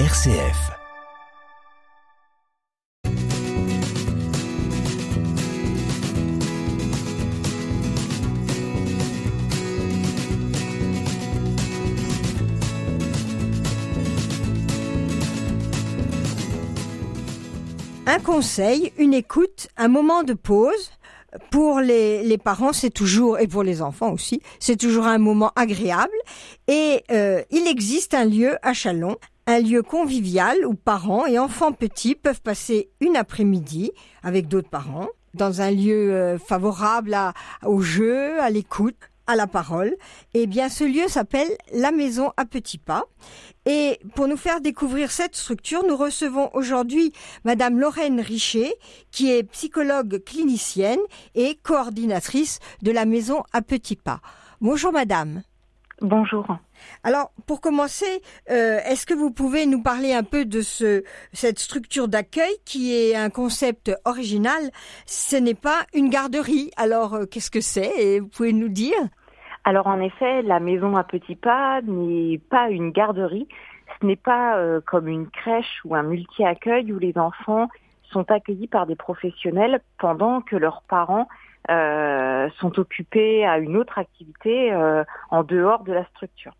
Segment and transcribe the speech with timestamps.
[0.00, 0.72] RCF.
[18.06, 20.72] Un conseil, une écoute, un moment de pause.
[21.52, 26.10] Pour les, parents, c'est toujours, et pour les enfants aussi, c'est toujours un moment agréable.
[26.66, 31.72] Et euh, il existe un lieu à Chalon, un lieu convivial où parents et enfants
[31.72, 33.92] petits peuvent passer une après-midi
[34.22, 37.34] avec d'autres parents dans un lieu euh, favorable à,
[37.64, 38.96] au jeu, à l'écoute,
[39.26, 39.94] à la parole.
[40.34, 43.04] Eh bien, ce lieu s'appelle la Maison à Petits Pas.
[43.66, 47.12] Et pour nous faire découvrir cette structure, nous recevons aujourd'hui
[47.44, 48.74] Madame Lorraine Richer,
[49.10, 51.00] qui est psychologue clinicienne
[51.34, 54.20] et coordinatrice de la Maison à Petits Pas.
[54.60, 55.42] Bonjour Madame.
[56.00, 56.46] Bonjour.
[57.06, 61.58] Alors, pour commencer, euh, est-ce que vous pouvez nous parler un peu de ce, cette
[61.58, 64.70] structure d'accueil qui est un concept original?
[65.04, 66.70] Ce n'est pas une garderie.
[66.78, 68.20] Alors, euh, qu'est-ce que c'est?
[68.20, 68.96] Vous pouvez nous dire?
[69.64, 73.48] Alors, en effet, la maison à petits pas n'est pas une garderie.
[74.00, 77.68] Ce n'est pas euh, comme une crèche ou un multi-accueil où les enfants
[78.10, 81.28] sont accueillis par des professionnels pendant que leurs parents
[81.66, 84.70] sont occupés à une autre activité
[85.30, 86.52] en dehors de la structure.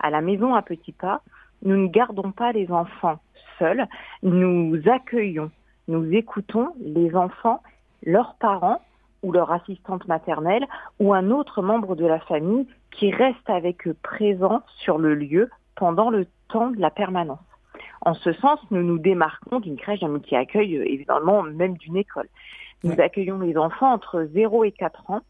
[0.00, 1.22] À la maison à petits pas,
[1.62, 3.18] nous ne gardons pas les enfants
[3.58, 3.86] seuls,
[4.22, 5.50] nous accueillons,
[5.88, 7.62] nous écoutons les enfants,
[8.04, 8.80] leurs parents
[9.22, 10.66] ou leur assistante maternelle
[11.00, 15.50] ou un autre membre de la famille qui reste avec eux présent sur le lieu
[15.74, 17.40] pendant le temps de la permanence.
[18.02, 22.28] En ce sens, nous nous démarquons d'une crèche, d'un multi-accueil, évidemment, même d'une école.
[22.84, 25.20] Nous accueillons les enfants entre 0 et 4 ans.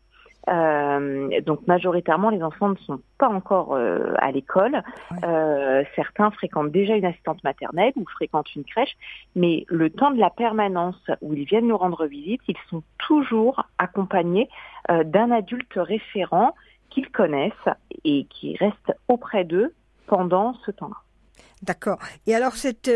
[0.49, 4.83] Euh, donc majoritairement, les enfants ne sont pas encore euh, à l'école.
[5.25, 8.97] Euh, certains fréquentent déjà une assistante maternelle ou fréquentent une crèche,
[9.35, 13.65] mais le temps de la permanence où ils viennent nous rendre visite, ils sont toujours
[13.79, 14.49] accompagnés
[14.89, 16.55] d'un adulte référent
[16.89, 17.53] qu'ils connaissent
[18.05, 19.75] et qui reste auprès d'eux
[20.07, 20.97] pendant ce temps-là.
[21.63, 21.99] D'accord.
[22.27, 22.91] Et alors cette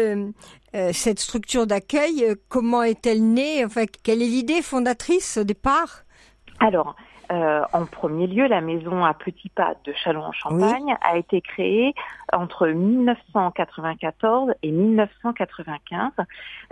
[0.93, 3.65] cette structure d'accueil, comment est-elle née?
[3.65, 6.05] Enfin, quelle est l'idée fondatrice au départ?
[6.61, 6.95] Alors,
[7.31, 10.95] euh, en premier lieu, la maison à petits pas de Châlons-en-Champagne oui.
[11.01, 11.95] a été créée
[12.33, 16.11] entre 1994 et 1995.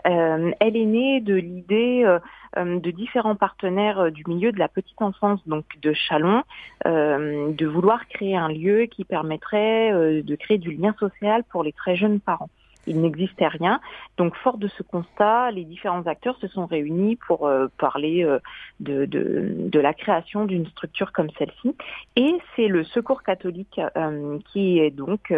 [0.07, 5.01] Euh, elle est née de l'idée euh, de différents partenaires du milieu de la petite
[5.01, 6.43] enfance, donc de Chalon,
[6.87, 11.73] euh, de vouloir créer un lieu qui permettrait de créer du lien social pour les
[11.73, 12.51] très jeunes parents
[12.91, 13.81] il n'existait rien.
[14.19, 18.39] Donc, fort de ce constat, les différents acteurs se sont réunis pour euh, parler euh,
[18.81, 21.77] de, de, de, la création d'une structure comme celle-ci.
[22.17, 25.33] Et c'est le Secours catholique euh, qui est donc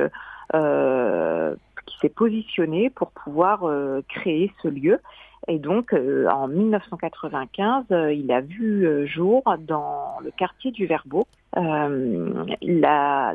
[1.87, 3.65] qui s'est positionné pour pouvoir
[4.09, 5.01] créer ce lieu.
[5.49, 11.27] Et donc, en 1995, il a vu jour dans le quartier du Verbeau.
[11.55, 13.35] la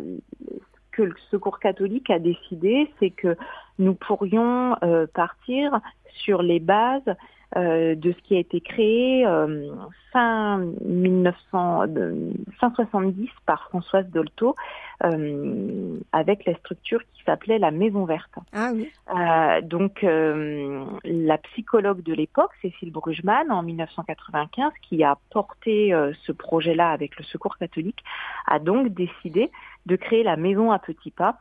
[0.98, 3.38] que le Secours catholique a décidé, c'est que
[3.78, 5.80] nous pourrions euh, partir
[6.26, 7.16] sur les bases
[7.56, 9.72] euh, de ce qui a été créé euh,
[10.12, 14.56] fin 1970 par Françoise Dolto
[16.12, 18.34] avec la structure qui s'appelait la Maison Verte.
[18.52, 18.90] Ah oui.
[19.62, 25.94] donc la psychologue de l'époque, Cécile Brugman, en 1995, qui a porté
[26.24, 28.04] ce projet-là avec le Secours catholique,
[28.48, 29.52] a donc décidé
[29.88, 31.38] de créer la Maison à petits pas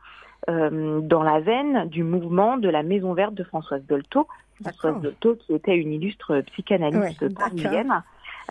[0.49, 4.27] euh, dans la veine du mouvement de la Maison verte de Françoise Dolto.
[4.61, 8.01] Françoise Dolto qui était une illustre psychanalyste ouais, parisienne.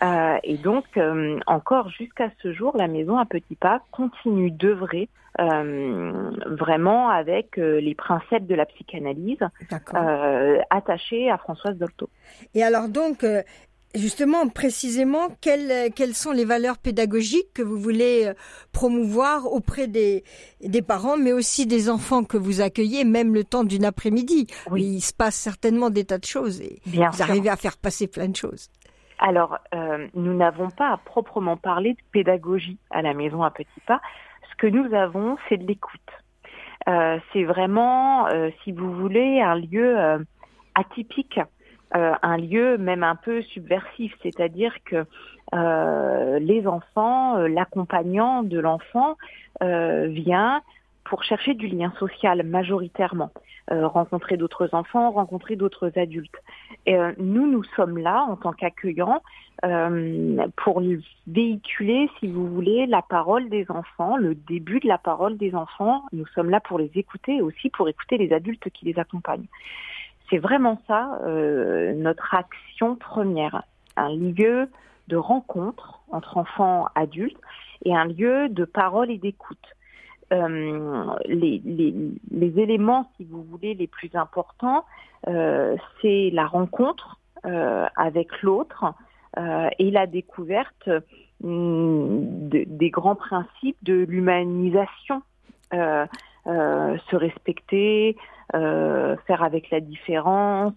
[0.02, 5.08] Euh, et donc, euh, encore jusqu'à ce jour, la Maison à petits pas continue d'œuvrer
[5.40, 9.40] euh, vraiment avec les principes de la psychanalyse
[10.70, 12.08] attachés à Françoise Dolto.
[12.54, 13.24] Et alors donc,
[13.96, 18.30] Justement, précisément, quelles, quelles, sont les valeurs pédagogiques que vous voulez
[18.72, 20.22] promouvoir auprès des,
[20.60, 24.82] des parents, mais aussi des enfants que vous accueillez, même le temps d'une après-midi oui.
[24.82, 27.26] Il se passe certainement des tas de choses et Bien vous sûr.
[27.30, 28.68] arrivez à faire passer plein de choses.
[29.18, 33.80] Alors, euh, nous n'avons pas à proprement parler de pédagogie à la maison à petits
[33.86, 34.00] pas.
[34.50, 36.00] Ce que nous avons, c'est de l'écoute.
[36.88, 39.96] Euh, c'est vraiment, euh, si vous voulez, un lieu
[40.74, 41.40] atypique
[41.94, 45.04] euh, un lieu même un peu subversif, c'est-à-dire que
[45.54, 49.16] euh, les enfants, euh, l'accompagnant de l'enfant
[49.60, 50.62] vient
[51.08, 53.30] pour chercher du lien social majoritairement,
[53.70, 56.36] euh, rencontrer d'autres enfants, rencontrer d'autres adultes.
[56.84, 59.22] Et, euh, nous, nous sommes là en tant qu'accueillants
[59.64, 60.82] euh, pour
[61.26, 66.02] véhiculer, si vous voulez, la parole des enfants, le début de la parole des enfants.
[66.12, 69.46] Nous sommes là pour les écouter et aussi pour écouter les adultes qui les accompagnent.
[70.28, 71.20] C'est vraiment ça
[71.94, 73.62] notre action première,
[73.96, 74.68] un lieu
[75.08, 77.40] de rencontre entre enfants adultes
[77.84, 79.58] et un lieu de parole et d'écoute.
[80.32, 84.84] Euh, les, éléments, si vous voulez, les plus importants,
[85.28, 88.94] euh, c'est la rencontre euh, avec l'autre
[89.38, 90.88] euh, et la découverte
[91.42, 95.22] mm, de, des grands principes de l'humanisation.
[95.74, 98.16] Euh, se respecter,
[98.52, 100.74] faire avec la différence.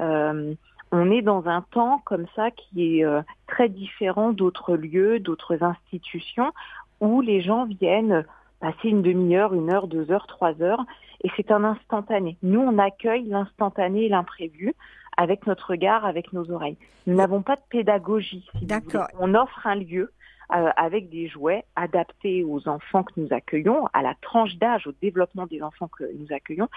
[0.00, 3.06] on est dans un temps comme ça qui est
[3.46, 6.52] très différent d'autres lieux, d'autres institutions
[7.00, 8.24] où les gens viennent
[8.60, 10.84] passer une demi-heure, une heure, deux heures, trois heures,
[11.22, 12.36] et c'est un instantané.
[12.42, 14.74] Nous, on accueille l'instantané et l'imprévu
[15.16, 16.76] avec notre regard, avec nos oreilles.
[17.06, 18.46] Nous n'avons pas de pédagogie.
[18.58, 19.08] Si D'accord.
[19.18, 20.12] On offre un lieu
[20.54, 24.92] euh, avec des jouets adaptés aux enfants que nous accueillons, à la tranche d'âge, au
[25.02, 26.68] développement des enfants que nous accueillons,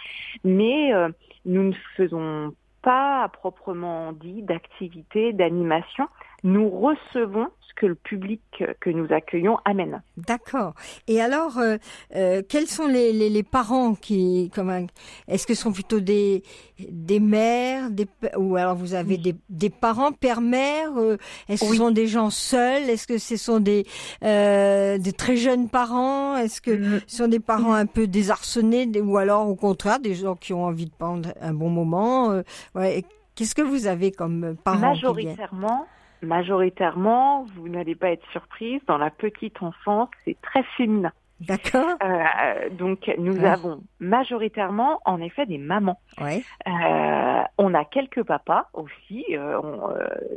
[0.44, 1.10] mais euh,
[1.46, 6.08] nous ne faisons pas à proprement dit d'activité, d'animation.
[6.44, 7.48] Nous recevons
[7.80, 8.42] que le public
[8.82, 10.02] que nous accueillons amène.
[10.18, 10.74] D'accord.
[11.08, 11.78] Et alors, euh,
[12.16, 14.86] euh, quels sont les, les, les, parents qui, comment,
[15.28, 16.44] est-ce que ce sont plutôt des
[16.90, 18.08] des mères, des
[18.38, 22.30] ou alors vous avez des, des parents, père-mère euh, Est-ce que ce sont des gens
[22.30, 23.86] seuls Est-ce que ce sont des
[24.22, 27.02] des très jeunes parents Est-ce que mm.
[27.08, 30.66] ce sont des parents un peu désarçonnés ou alors au contraire des gens qui ont
[30.66, 32.42] envie de prendre un bon moment
[32.76, 33.04] ouais.
[33.36, 35.88] Qu'est-ce que vous avez comme parents Majoritairement
[36.22, 41.12] majoritairement, vous n'allez pas être surprise, dans la petite enfance, c'est très féminin.
[41.40, 41.96] D'accord.
[42.04, 46.00] Euh, donc nous avons majoritairement en effet des mamans.
[46.20, 46.44] Ouais.
[46.68, 49.62] Euh, on a quelques papas aussi euh,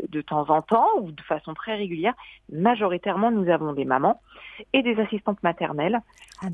[0.09, 2.15] de temps en temps ou de façon très régulière.
[2.53, 4.21] Majoritairement nous avons des mamans
[4.73, 6.01] et des assistantes maternelles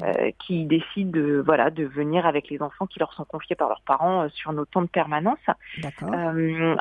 [0.03, 3.69] euh, qui décident de voilà de venir avec les enfants qui leur sont confiés par
[3.69, 5.39] leurs parents sur nos temps de permanence.
[5.83, 6.11] D'accord.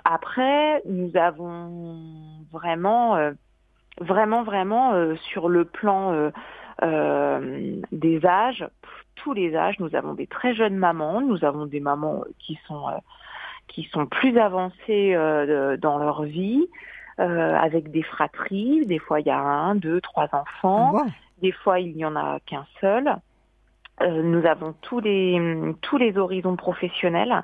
[0.05, 3.17] après nous avons vraiment
[3.99, 6.31] vraiment vraiment sur le plan
[6.83, 8.67] euh, des âges,
[9.15, 9.79] tous les âges.
[9.79, 12.97] Nous avons des très jeunes mamans, nous avons des mamans qui sont euh,
[13.67, 16.67] qui sont plus avancées euh, dans leur vie,
[17.17, 18.85] avec des fratries.
[18.85, 21.03] Des fois, il y a un, deux, trois enfants.
[21.41, 23.15] Des fois, il n'y en a qu'un seul.
[24.01, 25.39] nous avons tous les
[25.81, 27.43] tous les horizons professionnels,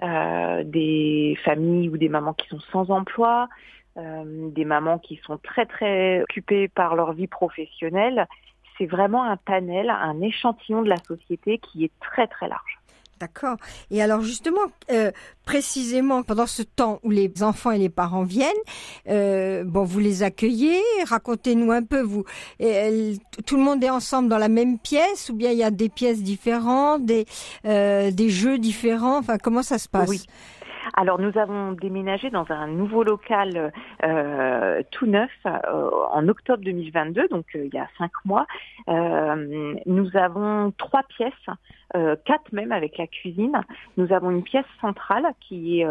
[0.00, 3.48] des familles ou des mamans qui sont sans emploi,
[3.96, 8.26] des mamans qui sont très très occupées par leur vie professionnelle
[8.80, 12.79] c'est vraiment un panel, un échantillon de la société qui est très très large.
[13.20, 13.58] D'accord.
[13.90, 15.10] Et alors justement, euh,
[15.44, 18.48] précisément pendant ce temps où les enfants et les parents viennent,
[19.10, 20.80] euh, bon, vous les accueillez.
[21.04, 22.00] Racontez-nous un peu.
[22.00, 22.24] Vous,
[23.44, 25.90] tout le monde est ensemble dans la même pièce, ou bien il y a des
[25.90, 27.26] pièces différentes, des
[27.66, 29.18] euh, des jeux différents.
[29.18, 30.08] Enfin, comment ça se passe?
[30.08, 30.22] Oui.
[30.94, 33.72] Alors nous avons déménagé dans un nouveau local
[34.04, 38.46] euh, tout neuf euh, en octobre 2022, donc euh, il y a cinq mois.
[38.88, 41.32] nous avons trois pièces,
[42.24, 43.60] quatre même avec la cuisine.
[43.96, 45.86] Nous avons une pièce centrale qui est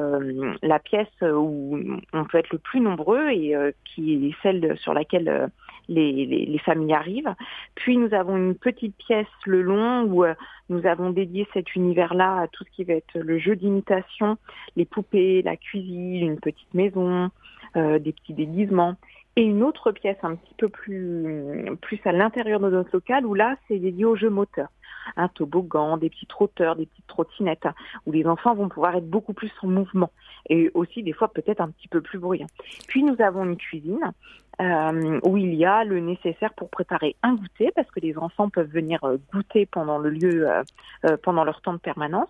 [0.62, 1.80] la pièce où
[2.14, 3.56] on peut être le plus nombreux et
[3.86, 5.50] qui est celle sur laquelle
[5.90, 7.34] les, les, familles arrivent.
[7.76, 10.34] Puis nous avons une petite pièce le long où euh,
[10.70, 14.38] nous avons dédié cet univers-là à tout ce qui va être le jeu d'imitation,
[14.76, 17.30] les poupées, la cuisine, une petite maison,
[17.76, 18.96] euh, des petits déguisements.
[19.36, 23.34] Et une autre pièce un petit peu plus, plus à l'intérieur de notre local où
[23.34, 24.70] là, c'est dédié aux jeux moteurs
[25.16, 27.68] un toboggan, des petits trotteurs, des petites trottinettes,
[28.06, 30.12] où les enfants vont pouvoir être beaucoup plus en mouvement
[30.50, 32.48] et aussi des fois peut-être un petit peu plus bruyant.
[32.88, 34.12] Puis nous avons une cuisine
[34.62, 38.50] euh, où il y a le nécessaire pour préparer un goûter, parce que les enfants
[38.50, 42.30] peuvent venir euh, goûter pendant le lieu, euh, pendant leur temps de permanence,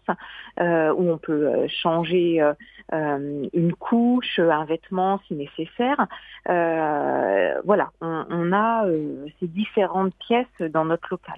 [0.60, 2.42] où on peut changer
[2.92, 6.08] une couche, un vêtement si nécessaire.
[6.46, 8.86] voilà, on, on a
[9.40, 11.38] ces différentes pièces dans notre local.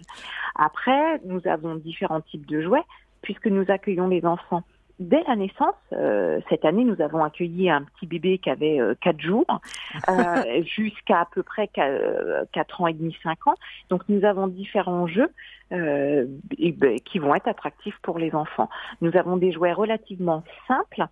[0.55, 2.83] Après, nous avons différents types de jouets,
[3.21, 4.63] puisque nous accueillons les enfants
[5.01, 8.93] dès la naissance, euh, cette année, nous avons accueilli un petit bébé qui avait euh,
[9.01, 9.59] 4 jours,
[10.07, 13.55] euh, jusqu'à à peu près 4 ans et demi, 5 ans.
[13.89, 15.29] Donc nous avons différents jeux
[15.71, 16.25] euh,
[16.57, 18.69] et, ben, qui vont être attractifs pour les enfants.
[19.01, 21.05] Nous avons des jouets relativement simples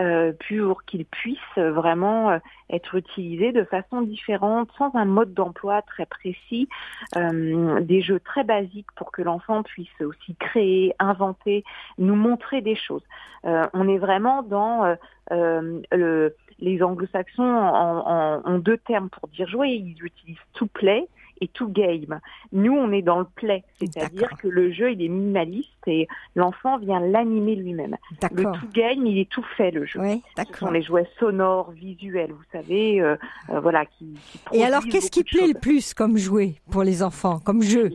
[0.00, 2.38] euh, pour qu'ils puissent vraiment euh,
[2.70, 6.66] être utilisés de façon différente, sans un mode d'emploi très précis,
[7.16, 11.62] euh, des jeux très basiques pour que l'enfant puisse aussi créer, inventer,
[11.98, 13.04] nous montrer des choses.
[13.44, 14.96] on est vraiment dans
[15.30, 21.06] le, les anglo-saxons ont deux termes pour dire jouer, ils utilisent to play
[21.42, 22.20] et tout game.
[22.52, 26.06] Nous, on est dans le play, c'est-à-dire que le jeu, il est minimaliste et
[26.36, 27.96] l'enfant vient l'animer lui-même.
[28.30, 30.00] Le tout game, il est tout fait, le jeu.
[30.00, 33.16] Oui, Ce sont les jouets sonores, visuels, vous savez, euh,
[33.50, 34.14] euh, voilà, qui,
[34.52, 37.90] Et alors, qu'est-ce qui plaît le plus comme jouet pour les enfants, comme jeu?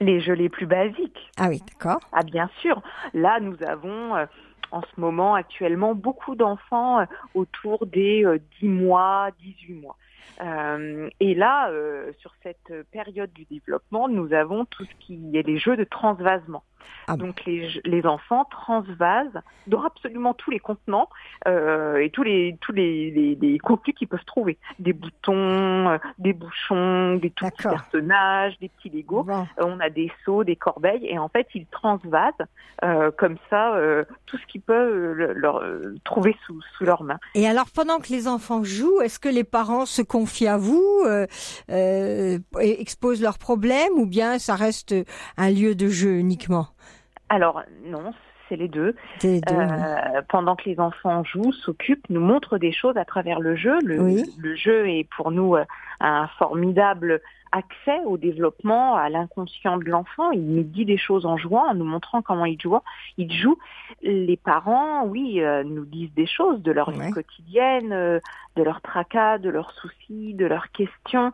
[0.00, 1.30] Les, jeux les plus basiques.
[1.38, 2.00] Ah oui, d'accord.
[2.12, 2.82] Ah bien sûr.
[3.14, 4.16] Là, nous avons...
[4.16, 4.26] Euh,
[4.70, 8.24] en ce moment actuellement beaucoup d'enfants autour des
[8.60, 9.96] 10 mois, 18 mois.
[10.40, 15.46] Euh, et là, euh, sur cette période du développement, nous avons tout ce qui est
[15.46, 16.62] les jeux de transvasement.
[17.06, 21.08] Ah Donc les, les, enfants transvasent dans absolument tous les contenants
[21.48, 25.98] euh, et tous les tous les, les, les contenus qu'ils peuvent trouver, des boutons, euh,
[26.18, 29.26] des bouchons, des tout petits personnages, des petits Legos.
[29.28, 32.32] Euh, on a des seaux, des corbeilles et en fait ils transvasent
[32.84, 33.74] euh, comme ça
[34.26, 35.62] tout ce qu'ils peuvent leur,
[36.04, 37.18] trouver sous sous leurs mains.
[37.34, 41.04] Et alors pendant que les enfants jouent, est-ce que les parents se confient à vous,
[42.58, 44.94] exposent leurs problèmes ou bien ça reste
[45.36, 46.69] un lieu de jeu uniquement?
[47.30, 48.12] Alors non,
[48.48, 48.94] c'est les deux.
[49.24, 53.78] Euh, pendant que les enfants jouent, s'occupent, nous montrent des choses à travers le jeu.
[53.82, 55.64] Le, jeu est pour nous euh,
[56.00, 57.22] un formidable
[57.52, 60.32] accès au développement, à l'inconscient de l'enfant.
[60.32, 62.78] Il nous dit des choses en jouant, en nous montrant comment il joue.
[63.16, 63.58] Il joue.
[64.02, 69.38] Les parents, oui, euh, nous disent des choses de leur vie quotidienne, de leurs tracas,
[69.38, 71.32] de leurs soucis, de leurs questions.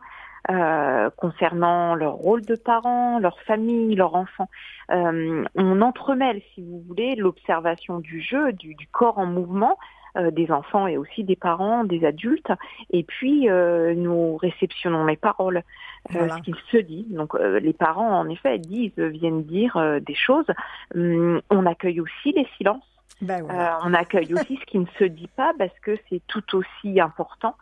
[0.49, 4.49] Euh, concernant leur rôle de parents, leur famille, leur enfant.
[4.93, 9.77] Euh, on entremêle, si vous voulez, l'observation du jeu, du, corps en mouvement,
[10.17, 12.53] euh, des enfants et aussi des parents, des adultes,
[12.91, 15.63] et puis nous réceptionnons les paroles,
[16.11, 17.07] ce qu'il se dit.
[17.11, 20.47] Donc les parents, en effet, disent, viennent dire des choses.
[20.95, 22.85] Hum, on accueille aussi les silences.
[23.21, 23.43] Ben
[23.83, 27.57] on accueille aussi ce qui ne se dit pas parce que c'est tout aussi important.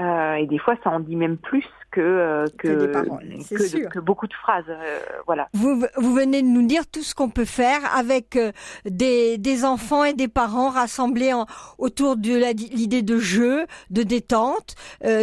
[0.00, 4.26] Euh, et des fois, ça en dit même plus que euh, que, que, que, beaucoup
[4.26, 4.64] de phrases.
[4.68, 5.48] Euh, voilà.
[5.54, 8.52] Vous, vous venez de nous dire tout ce qu'on peut faire avec euh,
[8.84, 11.46] des, des enfants et des parents rassemblés en,
[11.78, 12.34] autour de
[12.74, 14.74] l'idée de jeu, de détente.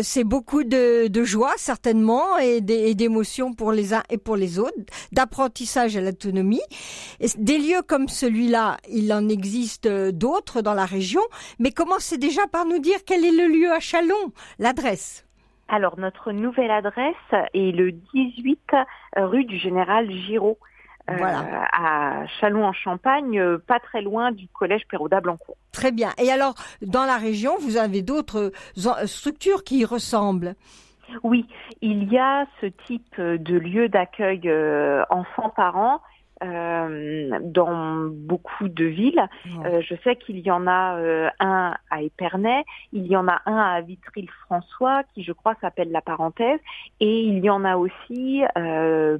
[0.01, 4.73] c'est beaucoup de, de joie certainement et d'émotions pour les uns et pour les autres,
[5.11, 6.61] d'apprentissage à l'autonomie.
[7.37, 11.21] Des lieux comme celui-là, il en existe d'autres dans la région.
[11.59, 14.31] Mais commencez déjà par nous dire quel est le lieu à Chalon
[14.63, 15.27] L'adresse
[15.67, 17.15] Alors, notre nouvelle adresse
[17.53, 18.59] est le 18
[19.17, 20.57] rue du Général Giraud.
[21.09, 25.57] Euh, à Châlons-en-Champagne, pas très loin du collège Péroda-Blancourt.
[25.73, 26.11] Très bien.
[26.17, 28.53] Et alors, dans la région, vous avez d'autres
[29.05, 30.55] structures qui y ressemblent?
[31.23, 31.45] Oui,
[31.81, 35.99] il y a ce type de lieu d'accueil euh, enfants-parents
[36.43, 39.27] dans beaucoup de villes.
[39.65, 43.41] Euh, je sais qu'il y en a euh, un à Épernay, il y en a
[43.45, 46.59] un à Vitry-le-François qui je crois s'appelle La Parenthèse
[46.99, 48.41] et il y en a aussi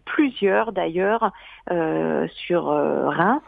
[0.06, 1.32] plusieurs d'ailleurs
[1.70, 3.42] sur Reims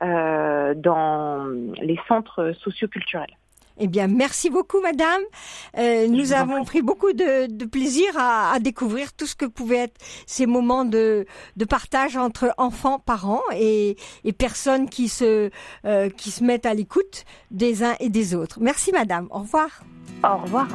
[0.00, 1.46] dans
[1.80, 3.36] les centres socioculturels.
[3.78, 5.22] Eh bien, merci beaucoup, madame.
[5.78, 10.46] Euh, nous avons pris beaucoup de, plaisir à, découvrir tout ce que pouvaient être ces
[10.46, 11.26] moments de,
[11.68, 13.96] partage entre enfants, parents et,
[14.38, 15.50] personnes qui se,
[15.84, 18.58] euh, qui se mettent à l'écoute des uns et des autres.
[18.60, 19.28] Merci, madame.
[19.30, 19.82] Au revoir.
[20.24, 20.68] Au revoir.